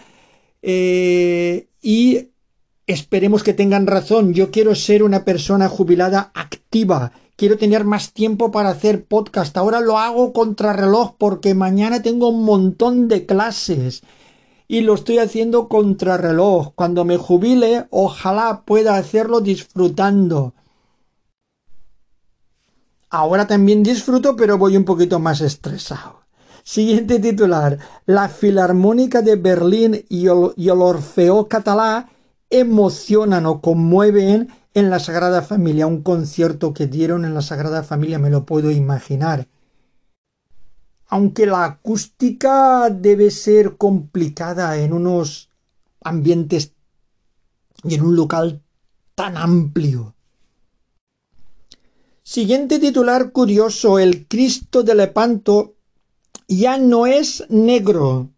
eh, 0.61 1.69
y 1.81 2.29
esperemos 2.85 3.43
que 3.43 3.53
tengan 3.53 3.87
razón. 3.87 4.33
Yo 4.33 4.51
quiero 4.51 4.75
ser 4.75 5.01
una 5.01 5.25
persona 5.25 5.69
jubilada 5.69 6.31
activa. 6.35 7.13
Quiero 7.39 7.57
tener 7.57 7.85
más 7.85 8.11
tiempo 8.11 8.51
para 8.51 8.67
hacer 8.67 9.05
podcast. 9.05 9.55
Ahora 9.55 9.79
lo 9.79 9.97
hago 9.97 10.33
contrarreloj 10.33 11.15
porque 11.17 11.53
mañana 11.53 12.01
tengo 12.01 12.27
un 12.27 12.43
montón 12.43 13.07
de 13.07 13.25
clases 13.25 14.03
y 14.67 14.81
lo 14.81 14.95
estoy 14.95 15.19
haciendo 15.19 15.69
contrarreloj. 15.69 16.73
Cuando 16.75 17.05
me 17.05 17.15
jubile, 17.15 17.87
ojalá 17.91 18.63
pueda 18.65 18.97
hacerlo 18.97 19.39
disfrutando. 19.39 20.53
Ahora 23.09 23.47
también 23.47 23.83
disfruto, 23.83 24.35
pero 24.35 24.57
voy 24.57 24.75
un 24.75 24.83
poquito 24.83 25.19
más 25.19 25.39
estresado. 25.39 26.23
Siguiente 26.65 27.19
titular. 27.19 27.79
La 28.05 28.27
Filarmónica 28.27 29.21
de 29.21 29.37
Berlín 29.37 30.05
y 30.09 30.27
el, 30.27 30.81
Orfeo 30.81 31.47
Catalá 31.47 32.09
emocionan 32.49 33.45
o 33.45 33.61
conmueven 33.61 34.49
en 34.79 34.89
la 34.89 34.99
Sagrada 34.99 35.41
Familia. 35.41 35.87
Un 35.87 36.01
concierto 36.01 36.73
que 36.73 36.87
dieron 36.87 37.25
en 37.25 37.33
la 37.33 37.41
Sagrada 37.41 37.83
Familia, 37.83 38.19
me 38.19 38.29
lo 38.29 38.45
puedo 38.45 38.71
imaginar 38.71 39.47
aunque 41.09 41.47
la 41.47 41.65
acústica 41.65 42.89
debe 42.89 43.31
ser 43.31 43.77
complicada 43.77 44.77
en 44.77 44.93
unos 44.93 45.49
ambientes 46.01 46.73
y 47.83 47.95
en 47.95 48.03
un 48.03 48.15
local 48.15 48.61
tan 49.15 49.35
amplio. 49.35 50.13
Siguiente 52.21 52.77
titular 52.77 53.31
curioso, 53.31 53.97
el 53.97 54.27
Cristo 54.27 54.83
de 54.83 54.93
Lepanto 54.93 55.73
ya 56.47 56.77
no 56.77 57.07
es 57.07 57.43
negro. 57.49 58.29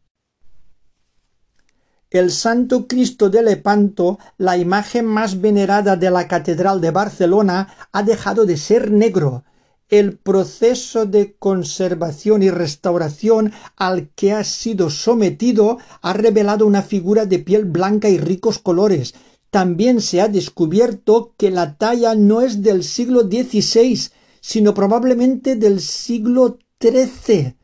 El 2.11 2.29
Santo 2.29 2.87
Cristo 2.87 3.29
de 3.29 3.41
Lepanto, 3.41 4.19
la 4.37 4.57
imagen 4.57 5.05
más 5.05 5.41
venerada 5.41 5.95
de 5.95 6.11
la 6.11 6.27
Catedral 6.27 6.81
de 6.81 6.91
Barcelona, 6.91 7.73
ha 7.91 8.03
dejado 8.03 8.45
de 8.45 8.57
ser 8.57 8.91
negro 8.91 9.43
el 9.91 10.17
proceso 10.17 11.05
de 11.05 11.35
conservación 11.37 12.41
y 12.43 12.49
restauración 12.49 13.51
al 13.75 14.09
que 14.15 14.31
ha 14.31 14.45
sido 14.45 14.89
sometido 14.89 15.77
ha 16.01 16.13
revelado 16.13 16.65
una 16.65 16.81
figura 16.81 17.25
de 17.25 17.39
piel 17.39 17.65
blanca 17.65 18.09
y 18.09 18.17
ricos 18.17 18.57
colores. 18.57 19.13
También 19.49 19.99
se 19.99 20.21
ha 20.21 20.29
descubierto 20.29 21.33
que 21.37 21.51
la 21.51 21.77
talla 21.77 22.15
no 22.15 22.39
es 22.39 22.61
del 22.61 22.85
siglo 22.85 23.23
XVI, 23.23 24.11
sino 24.39 24.73
probablemente 24.73 25.57
del 25.57 25.81
siglo 25.81 26.57
XIII. 26.81 27.57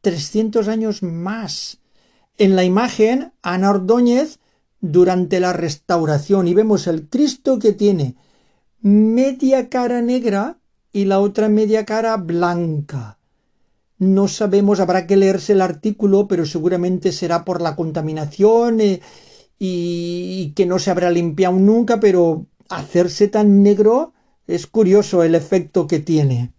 Trescientos 0.00 0.68
años 0.68 1.02
más. 1.02 1.79
En 2.40 2.56
la 2.56 2.64
imagen, 2.64 3.34
Ana 3.42 3.68
Ordóñez, 3.68 4.38
durante 4.80 5.40
la 5.40 5.52
restauración, 5.52 6.48
y 6.48 6.54
vemos 6.54 6.86
el 6.86 7.06
Cristo 7.06 7.58
que 7.58 7.74
tiene 7.74 8.16
media 8.80 9.68
cara 9.68 10.00
negra 10.00 10.56
y 10.90 11.04
la 11.04 11.20
otra 11.20 11.50
media 11.50 11.84
cara 11.84 12.16
blanca. 12.16 13.18
No 13.98 14.26
sabemos, 14.26 14.80
habrá 14.80 15.06
que 15.06 15.18
leerse 15.18 15.52
el 15.52 15.60
artículo, 15.60 16.28
pero 16.28 16.46
seguramente 16.46 17.12
será 17.12 17.44
por 17.44 17.60
la 17.60 17.76
contaminación 17.76 18.80
eh, 18.80 19.02
y, 19.58 20.54
que 20.56 20.64
no 20.64 20.78
se 20.78 20.90
habrá 20.90 21.10
limpiado 21.10 21.56
nunca, 21.56 22.00
pero 22.00 22.46
hacerse 22.70 23.28
tan 23.28 23.62
negro 23.62 24.14
es 24.46 24.66
curioso 24.66 25.22
el 25.24 25.34
efecto 25.34 25.86
que 25.86 25.98
tiene. 25.98 26.54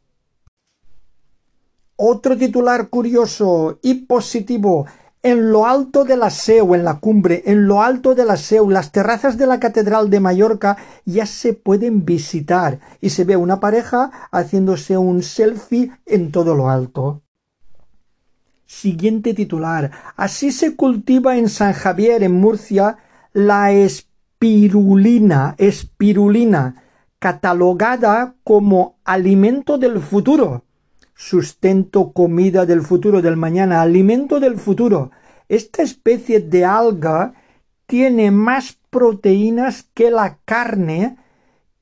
Otro 1.96 2.38
titular 2.38 2.90
curioso 2.90 3.80
y 3.82 4.06
positivo 4.06 4.86
en 5.24 5.52
lo 5.52 5.68
alto 5.68 6.04
de 6.04 6.18
la 6.18 6.30
Seu, 6.30 6.74
en 6.74 6.84
la 6.84 7.00
cumbre, 7.00 7.44
en 7.46 7.68
lo 7.68 7.82
alto 7.82 8.16
de 8.16 8.26
la 8.26 8.38
Seu, 8.38 8.70
las 8.70 8.92
terrazas 8.92 9.38
de 9.38 9.46
la 9.46 9.60
Catedral 9.60 10.10
de 10.10 10.20
Mallorca 10.20 10.78
ya 11.06 11.26
se 11.26 11.54
pueden 11.54 12.06
visitar 12.06 12.80
y 13.02 13.12
se 13.12 13.24
ve 13.24 13.36
una 13.36 13.60
pareja 13.60 14.12
haciéndose 14.32 14.98
un 14.98 15.22
selfie 15.22 15.92
en 16.06 16.32
todo 16.32 16.56
lo 16.56 16.70
alto. 16.70 17.22
Siguiente 18.66 19.34
titular. 19.34 19.92
Así 20.16 20.52
se 20.52 20.76
cultiva 20.76 21.38
en 21.38 21.50
San 21.50 21.74
Javier, 21.74 22.24
en 22.24 22.40
Murcia, 22.40 22.98
la 23.34 23.72
espirulina, 23.74 25.56
espirulina, 25.58 26.84
catalogada 27.20 28.36
como 28.44 28.96
alimento 29.04 29.78
del 29.78 30.00
futuro. 30.00 30.64
Sustento, 31.24 32.12
comida 32.14 32.66
del 32.66 32.82
futuro, 32.82 33.22
del 33.22 33.38
mañana, 33.38 33.82
alimento 33.82 34.40
del 34.40 34.58
futuro. 34.58 35.12
Esta 35.50 35.84
especie 35.84 36.40
de 36.40 36.66
alga 36.66 37.34
tiene 37.86 38.32
más 38.32 38.78
proteínas 38.90 39.86
que 39.94 40.10
la 40.10 40.40
carne 40.46 41.18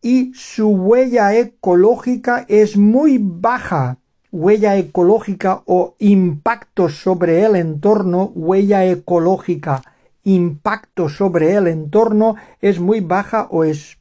y 0.01 0.34
su 0.34 0.67
huella 0.67 1.34
ecológica 1.36 2.46
es 2.48 2.75
muy 2.77 3.17
baja 3.19 4.00
huella 4.31 4.77
ecológica 4.77 5.63
o 5.65 5.96
impacto 6.00 6.89
sobre 6.89 7.43
el 7.43 7.55
entorno, 7.55 8.31
huella 8.36 8.86
ecológica, 8.86 9.81
impacto 10.24 11.10
sobre 11.10 11.55
el 11.55 11.67
entorno 11.67 12.36
es 12.62 12.79
muy 12.79 13.00
baja 13.00 13.48
o 13.50 13.63
es 13.63 13.98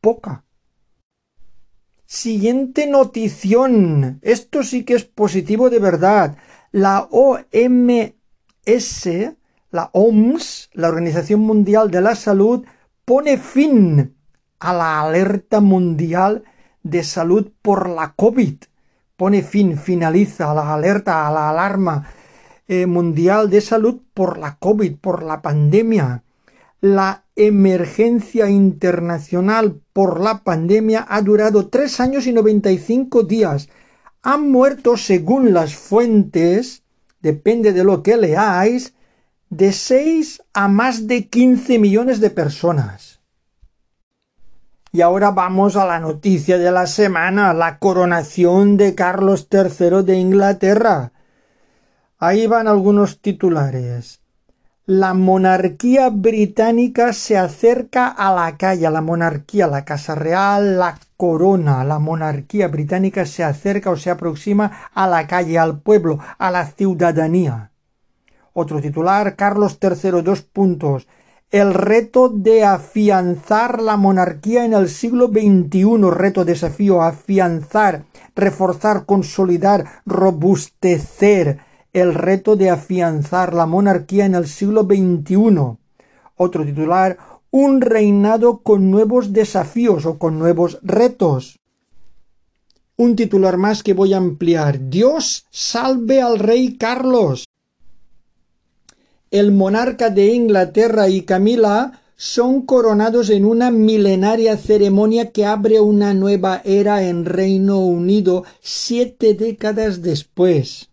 poca. 0.00 0.44
Siguiente 2.10 2.86
notición. 2.86 4.18
Esto 4.22 4.62
sí 4.62 4.84
que 4.84 4.94
es 4.94 5.04
positivo 5.04 5.68
de 5.68 5.78
verdad. 5.78 6.38
La 6.72 7.06
OMS, 7.10 8.14
la 9.70 9.90
OMS, 9.92 10.70
la 10.72 10.88
Organización 10.88 11.40
Mundial 11.40 11.90
de 11.90 12.00
la 12.00 12.14
Salud, 12.14 12.64
pone 13.04 13.36
fin 13.36 14.16
a 14.58 14.72
la 14.72 15.02
alerta 15.02 15.60
mundial 15.60 16.44
de 16.82 17.04
salud 17.04 17.52
por 17.62 17.88
la 17.90 18.14
COVID 18.16 18.56
pone 19.18 19.42
fin, 19.42 19.76
finaliza 19.76 20.54
la 20.54 20.72
alerta, 20.72 21.26
a 21.26 21.32
la 21.32 21.50
alarma 21.50 22.06
eh, 22.68 22.86
mundial 22.86 23.50
de 23.50 23.60
salud 23.60 24.00
por 24.14 24.38
la 24.38 24.56
COVID, 24.58 24.96
por 24.98 25.24
la 25.24 25.42
pandemia. 25.42 26.22
La 26.80 27.24
emergencia 27.38 28.50
internacional 28.50 29.80
por 29.92 30.20
la 30.20 30.42
pandemia 30.42 31.06
ha 31.08 31.22
durado 31.22 31.68
tres 31.68 32.00
años 32.00 32.26
y 32.26 32.32
noventa 32.32 32.70
y 32.72 32.78
cinco 32.78 33.22
días. 33.22 33.68
Han 34.22 34.50
muerto, 34.50 34.96
según 34.96 35.54
las 35.54 35.74
fuentes, 35.76 36.82
depende 37.20 37.72
de 37.72 37.84
lo 37.84 38.02
que 38.02 38.16
leáis, 38.16 38.94
de 39.50 39.72
seis 39.72 40.42
a 40.52 40.68
más 40.68 41.06
de 41.06 41.28
quince 41.28 41.78
millones 41.78 42.20
de 42.20 42.30
personas. 42.30 43.20
Y 44.90 45.02
ahora 45.02 45.30
vamos 45.30 45.76
a 45.76 45.86
la 45.86 46.00
noticia 46.00 46.58
de 46.58 46.72
la 46.72 46.86
semana, 46.86 47.54
la 47.54 47.78
coronación 47.78 48.76
de 48.76 48.94
Carlos 48.94 49.46
III 49.50 50.02
de 50.02 50.16
Inglaterra. 50.16 51.12
Ahí 52.18 52.46
van 52.48 52.66
algunos 52.66 53.20
titulares. 53.20 54.22
La 54.90 55.12
monarquía 55.12 56.08
británica 56.08 57.12
se 57.12 57.36
acerca 57.36 58.08
a 58.08 58.34
la 58.34 58.56
calle, 58.56 58.88
la 58.88 59.02
monarquía, 59.02 59.66
la 59.66 59.84
Casa 59.84 60.14
Real, 60.14 60.78
la 60.78 60.98
corona, 61.18 61.84
la 61.84 61.98
monarquía 61.98 62.68
británica 62.68 63.26
se 63.26 63.44
acerca 63.44 63.90
o 63.90 63.96
se 63.98 64.08
aproxima 64.08 64.88
a 64.94 65.06
la 65.06 65.26
calle, 65.26 65.58
al 65.58 65.80
pueblo, 65.80 66.20
a 66.38 66.50
la 66.50 66.64
ciudadanía. 66.64 67.70
Otro 68.54 68.80
titular, 68.80 69.36
Carlos 69.36 69.78
III, 69.78 70.22
dos 70.22 70.40
puntos. 70.40 71.06
El 71.50 71.74
reto 71.74 72.30
de 72.30 72.64
afianzar 72.64 73.82
la 73.82 73.98
monarquía 73.98 74.64
en 74.64 74.72
el 74.72 74.88
siglo 74.88 75.26
XXI, 75.26 76.10
reto, 76.10 76.46
desafío, 76.46 77.02
afianzar, 77.02 78.04
reforzar, 78.34 79.04
consolidar, 79.04 79.84
robustecer, 80.06 81.58
el 81.92 82.14
reto 82.14 82.56
de 82.56 82.70
afianzar 82.70 83.54
la 83.54 83.66
monarquía 83.66 84.26
en 84.26 84.34
el 84.34 84.46
siglo 84.46 84.82
XXI. 84.82 85.76
Otro 86.36 86.64
titular, 86.64 87.18
un 87.50 87.80
reinado 87.80 88.58
con 88.58 88.90
nuevos 88.90 89.32
desafíos 89.32 90.06
o 90.06 90.18
con 90.18 90.38
nuevos 90.38 90.78
retos. 90.82 91.58
Un 92.96 93.16
titular 93.16 93.56
más 93.56 93.82
que 93.82 93.94
voy 93.94 94.14
a 94.14 94.18
ampliar. 94.18 94.88
Dios 94.88 95.46
salve 95.50 96.20
al 96.20 96.38
rey 96.38 96.76
Carlos 96.76 97.44
el 99.30 99.52
monarca 99.52 100.08
de 100.08 100.32
Inglaterra 100.32 101.10
y 101.10 101.22
Camila 101.22 102.00
son 102.16 102.62
coronados 102.62 103.28
en 103.28 103.44
una 103.44 103.70
milenaria 103.70 104.56
ceremonia 104.56 105.32
que 105.32 105.44
abre 105.44 105.80
una 105.80 106.14
nueva 106.14 106.62
era 106.64 107.04
en 107.04 107.26
Reino 107.26 107.78
Unido 107.78 108.44
siete 108.60 109.34
décadas 109.34 110.00
después. 110.00 110.87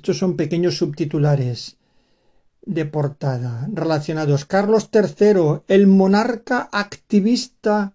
Estos 0.00 0.16
son 0.16 0.34
pequeños 0.34 0.78
subtitulares 0.78 1.76
de 2.64 2.86
portada 2.86 3.68
relacionados. 3.70 4.46
Carlos 4.46 4.88
III, 4.90 5.60
el 5.68 5.88
monarca 5.88 6.70
activista 6.72 7.92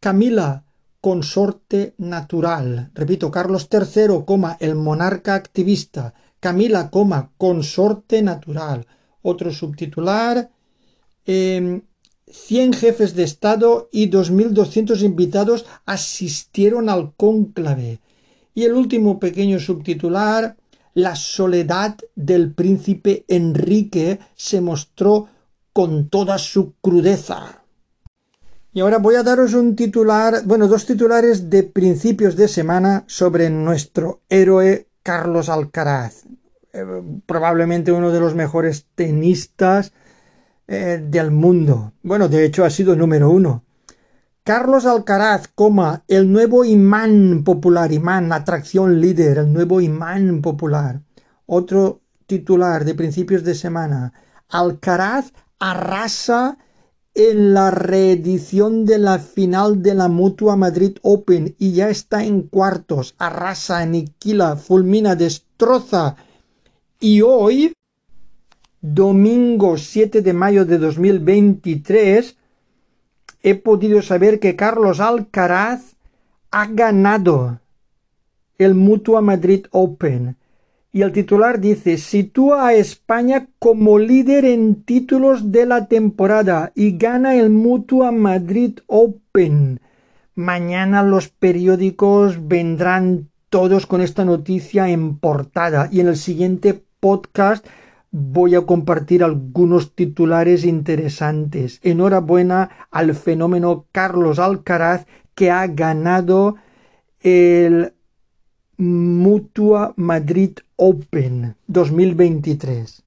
Camila, 0.00 0.64
consorte 1.00 1.94
natural. 1.98 2.90
Repito, 2.94 3.30
Carlos 3.30 3.68
III, 3.70 4.24
el 4.58 4.74
monarca 4.74 5.36
activista 5.36 6.14
Camila, 6.40 6.90
consorte 7.38 8.22
natural. 8.22 8.84
Otro 9.22 9.52
subtitular, 9.52 10.50
eh, 11.26 11.80
100 12.26 12.72
jefes 12.72 13.14
de 13.14 13.22
Estado 13.22 13.88
y 13.92 14.10
2.200 14.10 15.00
invitados 15.02 15.64
asistieron 15.84 16.88
al 16.88 17.14
cónclave. 17.14 18.00
Y 18.52 18.64
el 18.64 18.72
último 18.72 19.20
pequeño 19.20 19.60
subtitular, 19.60 20.56
la 20.96 21.14
soledad 21.14 21.98
del 22.14 22.54
príncipe 22.54 23.26
Enrique 23.28 24.18
se 24.34 24.62
mostró 24.62 25.28
con 25.74 26.08
toda 26.08 26.38
su 26.38 26.72
crudeza. 26.80 27.62
Y 28.72 28.80
ahora 28.80 28.96
voy 28.96 29.16
a 29.16 29.22
daros 29.22 29.52
un 29.52 29.76
titular, 29.76 30.42
bueno, 30.46 30.68
dos 30.68 30.86
titulares 30.86 31.50
de 31.50 31.64
principios 31.64 32.34
de 32.34 32.48
semana 32.48 33.04
sobre 33.08 33.50
nuestro 33.50 34.22
héroe 34.30 34.88
Carlos 35.02 35.50
Alcaraz, 35.50 36.24
eh, 36.72 36.84
probablemente 37.26 37.92
uno 37.92 38.10
de 38.10 38.20
los 38.20 38.34
mejores 38.34 38.86
tenistas 38.94 39.92
eh, 40.66 40.98
del 41.06 41.30
mundo. 41.30 41.92
Bueno, 42.02 42.30
de 42.30 42.46
hecho 42.46 42.64
ha 42.64 42.70
sido 42.70 42.96
número 42.96 43.28
uno. 43.28 43.65
Carlos 44.46 44.86
Alcaraz, 44.86 45.48
coma, 45.52 46.04
el 46.06 46.30
nuevo 46.30 46.64
imán 46.64 47.42
popular, 47.42 47.92
imán, 47.92 48.32
atracción 48.32 49.00
líder, 49.00 49.38
el 49.38 49.52
nuevo 49.52 49.80
imán 49.80 50.40
popular. 50.40 51.02
Otro 51.46 52.02
titular 52.28 52.84
de 52.84 52.94
principios 52.94 53.42
de 53.42 53.56
semana. 53.56 54.12
Alcaraz 54.48 55.32
arrasa 55.58 56.58
en 57.12 57.54
la 57.54 57.72
reedición 57.72 58.86
de 58.86 58.98
la 58.98 59.18
final 59.18 59.82
de 59.82 59.94
la 59.96 60.06
Mutua 60.06 60.54
Madrid 60.54 60.96
Open 61.02 61.56
y 61.58 61.72
ya 61.72 61.90
está 61.90 62.22
en 62.22 62.42
cuartos. 62.42 63.16
Arrasa, 63.18 63.80
aniquila, 63.80 64.54
fulmina, 64.54 65.16
destroza. 65.16 66.14
Y 67.00 67.20
hoy, 67.22 67.72
domingo 68.80 69.76
7 69.76 70.22
de 70.22 70.32
mayo 70.32 70.64
de 70.64 70.78
2023, 70.78 72.35
he 73.42 73.54
podido 73.54 74.02
saber 74.02 74.40
que 74.40 74.56
Carlos 74.56 75.00
Alcaraz 75.00 75.96
ha 76.50 76.66
ganado 76.66 77.60
el 78.58 78.74
Mutua 78.74 79.20
Madrid 79.20 79.66
Open 79.70 80.36
y 80.92 81.02
el 81.02 81.12
titular 81.12 81.60
dice 81.60 81.98
sitúa 81.98 82.68
a 82.68 82.74
España 82.74 83.48
como 83.58 83.98
líder 83.98 84.46
en 84.46 84.82
títulos 84.82 85.52
de 85.52 85.66
la 85.66 85.88
temporada 85.88 86.72
y 86.74 86.96
gana 86.96 87.34
el 87.34 87.50
Mutua 87.50 88.12
Madrid 88.12 88.78
Open. 88.86 89.80
Mañana 90.34 91.02
los 91.02 91.28
periódicos 91.28 92.48
vendrán 92.48 93.28
todos 93.50 93.86
con 93.86 94.00
esta 94.00 94.24
noticia 94.24 94.88
en 94.88 95.18
portada 95.18 95.88
y 95.92 96.00
en 96.00 96.08
el 96.08 96.16
siguiente 96.16 96.82
podcast 96.98 97.66
voy 98.10 98.54
a 98.54 98.62
compartir 98.62 99.22
algunos 99.22 99.94
titulares 99.94 100.64
interesantes. 100.64 101.80
Enhorabuena 101.82 102.88
al 102.90 103.14
fenómeno 103.14 103.86
Carlos 103.92 104.38
Alcaraz 104.38 105.06
que 105.34 105.50
ha 105.50 105.66
ganado 105.66 106.56
el 107.20 107.92
Mutua 108.78 109.94
Madrid 109.96 110.58
Open 110.76 111.56
2023. 111.66 113.02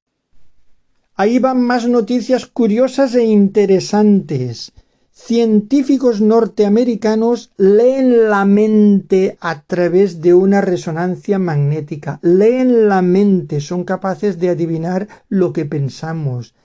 Ahí 1.16 1.38
van 1.38 1.62
más 1.62 1.88
noticias 1.88 2.46
curiosas 2.46 3.14
e 3.14 3.24
interesantes. 3.26 4.72
Científicos 5.22 6.22
norteamericanos 6.22 7.52
leen 7.58 8.30
la 8.30 8.46
mente 8.46 9.38
a 9.42 9.62
través 9.62 10.22
de 10.22 10.34
una 10.34 10.62
resonancia 10.62 11.38
magnética. 11.38 12.20
Leen 12.24 12.88
la 12.88 13.02
mente, 13.02 13.60
son 13.60 13.84
capaces 13.84 14.40
de 14.40 14.50
adivinar 14.50 15.08
lo 15.28 15.52
que 15.52 15.66
pensamos, 15.66 16.56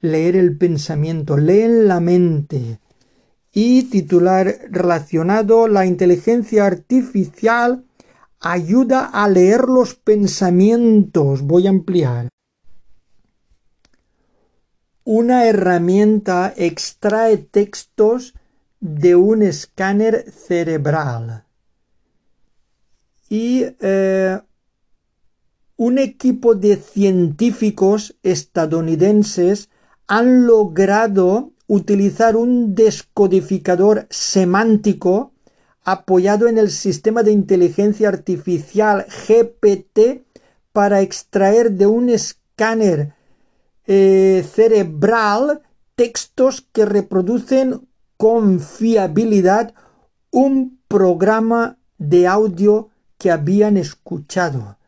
leer 0.00 0.36
el 0.36 0.56
pensamiento, 0.58 1.36
leen 1.36 1.88
la 1.88 2.00
mente. 2.00 2.78
Y 3.50 3.84
titular 3.84 4.58
relacionado, 4.70 5.66
la 5.66 5.86
inteligencia 5.86 6.66
artificial 6.66 7.86
ayuda 8.40 9.06
a 9.06 9.26
leer 9.28 9.62
los 9.62 9.94
pensamientos. 9.94 11.42
Voy 11.42 11.66
a 11.66 11.70
ampliar. 11.70 12.28
Una 15.04 15.46
herramienta 15.46 16.54
extrae 16.56 17.36
textos 17.36 18.34
de 18.80 19.16
un 19.16 19.42
escáner 19.42 20.30
cerebral. 20.30 21.44
Y 23.28 23.64
eh, 23.80 24.40
un 25.76 25.98
equipo 25.98 26.54
de 26.54 26.76
científicos 26.76 28.16
estadounidenses 28.22 29.70
han 30.06 30.46
logrado 30.46 31.52
utilizar 31.66 32.36
un 32.36 32.74
descodificador 32.74 34.06
semántico 34.10 35.32
apoyado 35.82 36.46
en 36.46 36.58
el 36.58 36.70
sistema 36.70 37.22
de 37.22 37.32
inteligencia 37.32 38.08
artificial 38.08 39.06
GPT 39.26 40.24
para 40.72 41.00
extraer 41.00 41.72
de 41.72 41.86
un 41.86 42.08
escáner 42.08 43.14
eh, 43.86 44.44
cerebral 44.50 45.62
textos 45.94 46.66
que 46.72 46.84
reproducen 46.84 47.88
con 48.16 48.60
fiabilidad 48.60 49.74
un 50.30 50.80
programa 50.88 51.78
de 51.98 52.26
audio 52.26 52.88
que 53.18 53.30
habían 53.30 53.76
escuchado. 53.76 54.78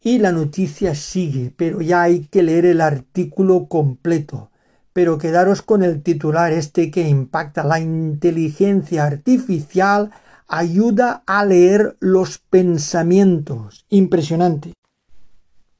Y 0.00 0.18
la 0.18 0.32
noticia 0.32 0.94
sigue, 0.94 1.52
pero 1.56 1.80
ya 1.80 2.02
hay 2.02 2.26
que 2.26 2.42
leer 2.42 2.66
el 2.66 2.80
artículo 2.80 3.66
completo. 3.68 4.50
Pero 4.92 5.18
quedaros 5.18 5.62
con 5.62 5.82
el 5.82 6.02
titular 6.02 6.52
este 6.52 6.90
que 6.90 7.08
impacta 7.08 7.64
la 7.64 7.80
inteligencia 7.80 9.04
artificial 9.04 10.10
ayuda 10.46 11.22
a 11.26 11.44
leer 11.44 11.96
los 12.00 12.38
pensamientos. 12.38 13.86
Impresionante. 13.88 14.72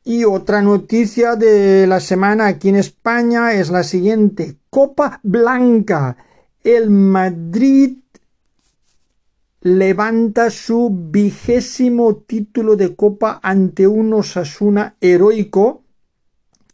Y 0.06 0.24
otra 0.24 0.60
noticia 0.60 1.34
de 1.34 1.86
la 1.86 1.98
semana 1.98 2.46
aquí 2.46 2.68
en 2.68 2.76
España 2.76 3.54
es 3.54 3.70
la 3.70 3.82
siguiente. 3.82 4.58
Copa 4.68 5.18
Blanca. 5.22 6.18
El 6.62 6.90
Madrid 6.90 7.96
levanta 9.62 10.50
su 10.50 10.90
vigésimo 10.92 12.16
título 12.16 12.76
de 12.76 12.94
Copa 12.94 13.40
ante 13.42 13.86
un 13.86 14.12
Osasuna 14.12 14.94
heroico 15.00 15.84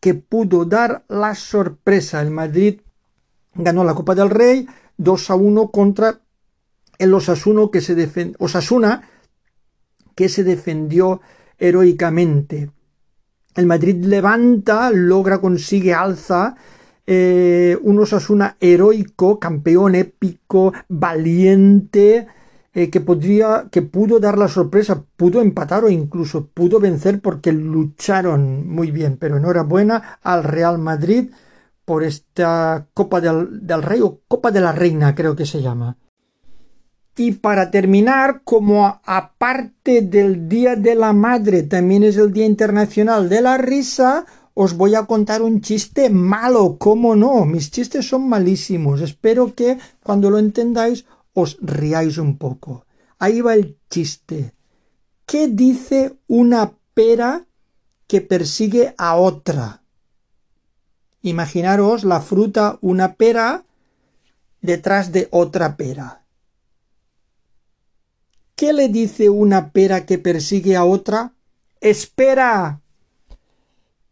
que 0.01 0.15
pudo 0.15 0.65
dar 0.65 1.05
la 1.09 1.37
sorpresa. 1.37 2.21
El 2.21 2.33
Madrid 2.33 2.81
ganó 3.55 3.85
la 3.85 3.95
Copa 3.95 4.17
del 4.17 4.31
Rey 4.31 4.67
2 4.97 5.31
a 5.31 5.35
1 5.37 5.71
contra 5.71 6.21
el 6.99 7.15
Osasuna 7.15 7.69
que 7.73 7.81
se, 7.81 8.35
Osasuna, 8.41 9.09
que 10.17 10.29
se 10.29 10.43
defendió 10.43 11.21
heroicamente. 11.59 12.71
El 13.57 13.67
Madrid 13.67 14.05
levanta, 14.05 14.91
logra, 14.91 15.41
consigue, 15.41 15.93
alza 15.93 16.57
eh, 17.13 17.77
un 17.83 17.99
Osasuna 17.99 18.57
heroico, 18.61 19.41
campeón 19.41 19.97
épico, 19.97 20.73
valiente, 20.89 22.29
eh, 22.73 22.89
que 22.89 23.01
podría, 23.01 23.67
que 23.69 23.83
pudo 23.83 24.21
dar 24.21 24.39
la 24.39 24.47
sorpresa, 24.47 25.03
pudo 25.17 25.41
empatar 25.43 25.83
o 25.83 25.91
incluso 25.91 26.47
pudo 26.47 26.79
vencer 26.79 27.21
porque 27.21 27.51
lucharon 27.53 28.69
muy 28.69 28.93
bien. 28.93 29.17
Pero 29.17 29.39
enhorabuena 29.39 30.21
al 30.23 30.45
Real 30.45 30.79
Madrid 30.79 31.31
por 31.85 32.05
esta 32.05 32.87
Copa 32.95 33.21
del, 33.21 33.67
del 33.67 33.83
Rey 33.83 34.01
o 34.03 34.21
Copa 34.29 34.53
de 34.53 34.61
la 34.61 34.71
Reina, 34.71 35.15
creo 35.17 35.35
que 35.35 35.47
se 35.47 35.61
llama. 35.61 35.97
Y 37.21 37.33
para 37.33 37.71
terminar, 37.71 38.41
como 38.45 39.03
aparte 39.05 40.01
del 40.01 40.49
Día 40.49 40.75
de 40.75 40.95
la 40.95 41.13
Madre 41.13 41.65
también 41.65 42.03
es 42.03 42.17
el 42.17 42.33
Día 42.33 42.47
Internacional 42.47 43.29
de 43.29 43.43
la 43.43 43.59
Risa, 43.59 44.25
os 44.55 44.75
voy 44.75 44.95
a 44.95 45.05
contar 45.05 45.43
un 45.43 45.61
chiste 45.61 46.09
malo, 46.09 46.79
¿cómo 46.79 47.15
no? 47.17 47.45
Mis 47.45 47.71
chistes 47.71 48.09
son 48.09 48.27
malísimos. 48.27 49.03
Espero 49.03 49.55
que 49.55 49.77
cuando 50.03 50.31
lo 50.31 50.39
entendáis 50.39 51.05
os 51.35 51.59
riáis 51.61 52.17
un 52.17 52.39
poco. 52.39 52.87
Ahí 53.19 53.43
va 53.43 53.53
el 53.53 53.77
chiste. 53.91 54.55
¿Qué 55.27 55.49
dice 55.49 56.17
una 56.27 56.73
pera 56.95 57.45
que 58.07 58.23
persigue 58.23 58.95
a 58.97 59.17
otra? 59.17 59.83
Imaginaros 61.21 62.05
la 62.05 62.23
fruta, 62.23 62.79
una 62.81 63.17
pera, 63.17 63.65
detrás 64.63 65.13
de 65.13 65.29
otra 65.31 65.77
pera. 65.77 66.20
¿Qué 68.61 68.75
le 68.75 68.91
dice 68.91 69.31
una 69.31 69.73
pera 69.73 70.05
que 70.05 70.19
persigue 70.19 70.77
a 70.77 70.85
otra? 70.85 71.33
¡Espera! 71.81 72.83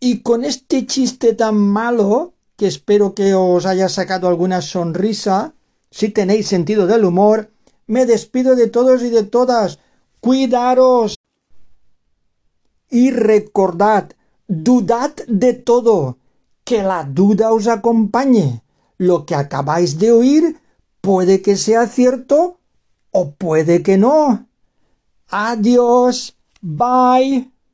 Y 0.00 0.22
con 0.22 0.42
este 0.42 0.86
chiste 0.86 1.34
tan 1.34 1.58
malo, 1.58 2.32
que 2.56 2.66
espero 2.66 3.14
que 3.14 3.34
os 3.34 3.66
haya 3.66 3.90
sacado 3.90 4.26
alguna 4.26 4.62
sonrisa, 4.62 5.52
si 5.90 6.08
tenéis 6.08 6.46
sentido 6.46 6.86
del 6.86 7.04
humor, 7.04 7.50
me 7.86 8.06
despido 8.06 8.56
de 8.56 8.68
todos 8.68 9.02
y 9.02 9.10
de 9.10 9.24
todas. 9.24 9.80
Cuidaros. 10.20 11.16
Y 12.88 13.10
recordad, 13.10 14.12
dudad 14.46 15.14
de 15.26 15.52
todo, 15.52 16.16
que 16.64 16.82
la 16.82 17.04
duda 17.04 17.52
os 17.52 17.66
acompañe. 17.66 18.62
Lo 18.96 19.26
que 19.26 19.34
acabáis 19.34 19.98
de 19.98 20.10
oír 20.10 20.58
puede 21.02 21.42
que 21.42 21.58
sea 21.58 21.86
cierto 21.86 22.57
o 23.20 23.32
puede 23.32 23.82
que 23.82 23.96
no. 23.96 24.46
Adiós. 25.30 26.36
Bye. 26.60 27.57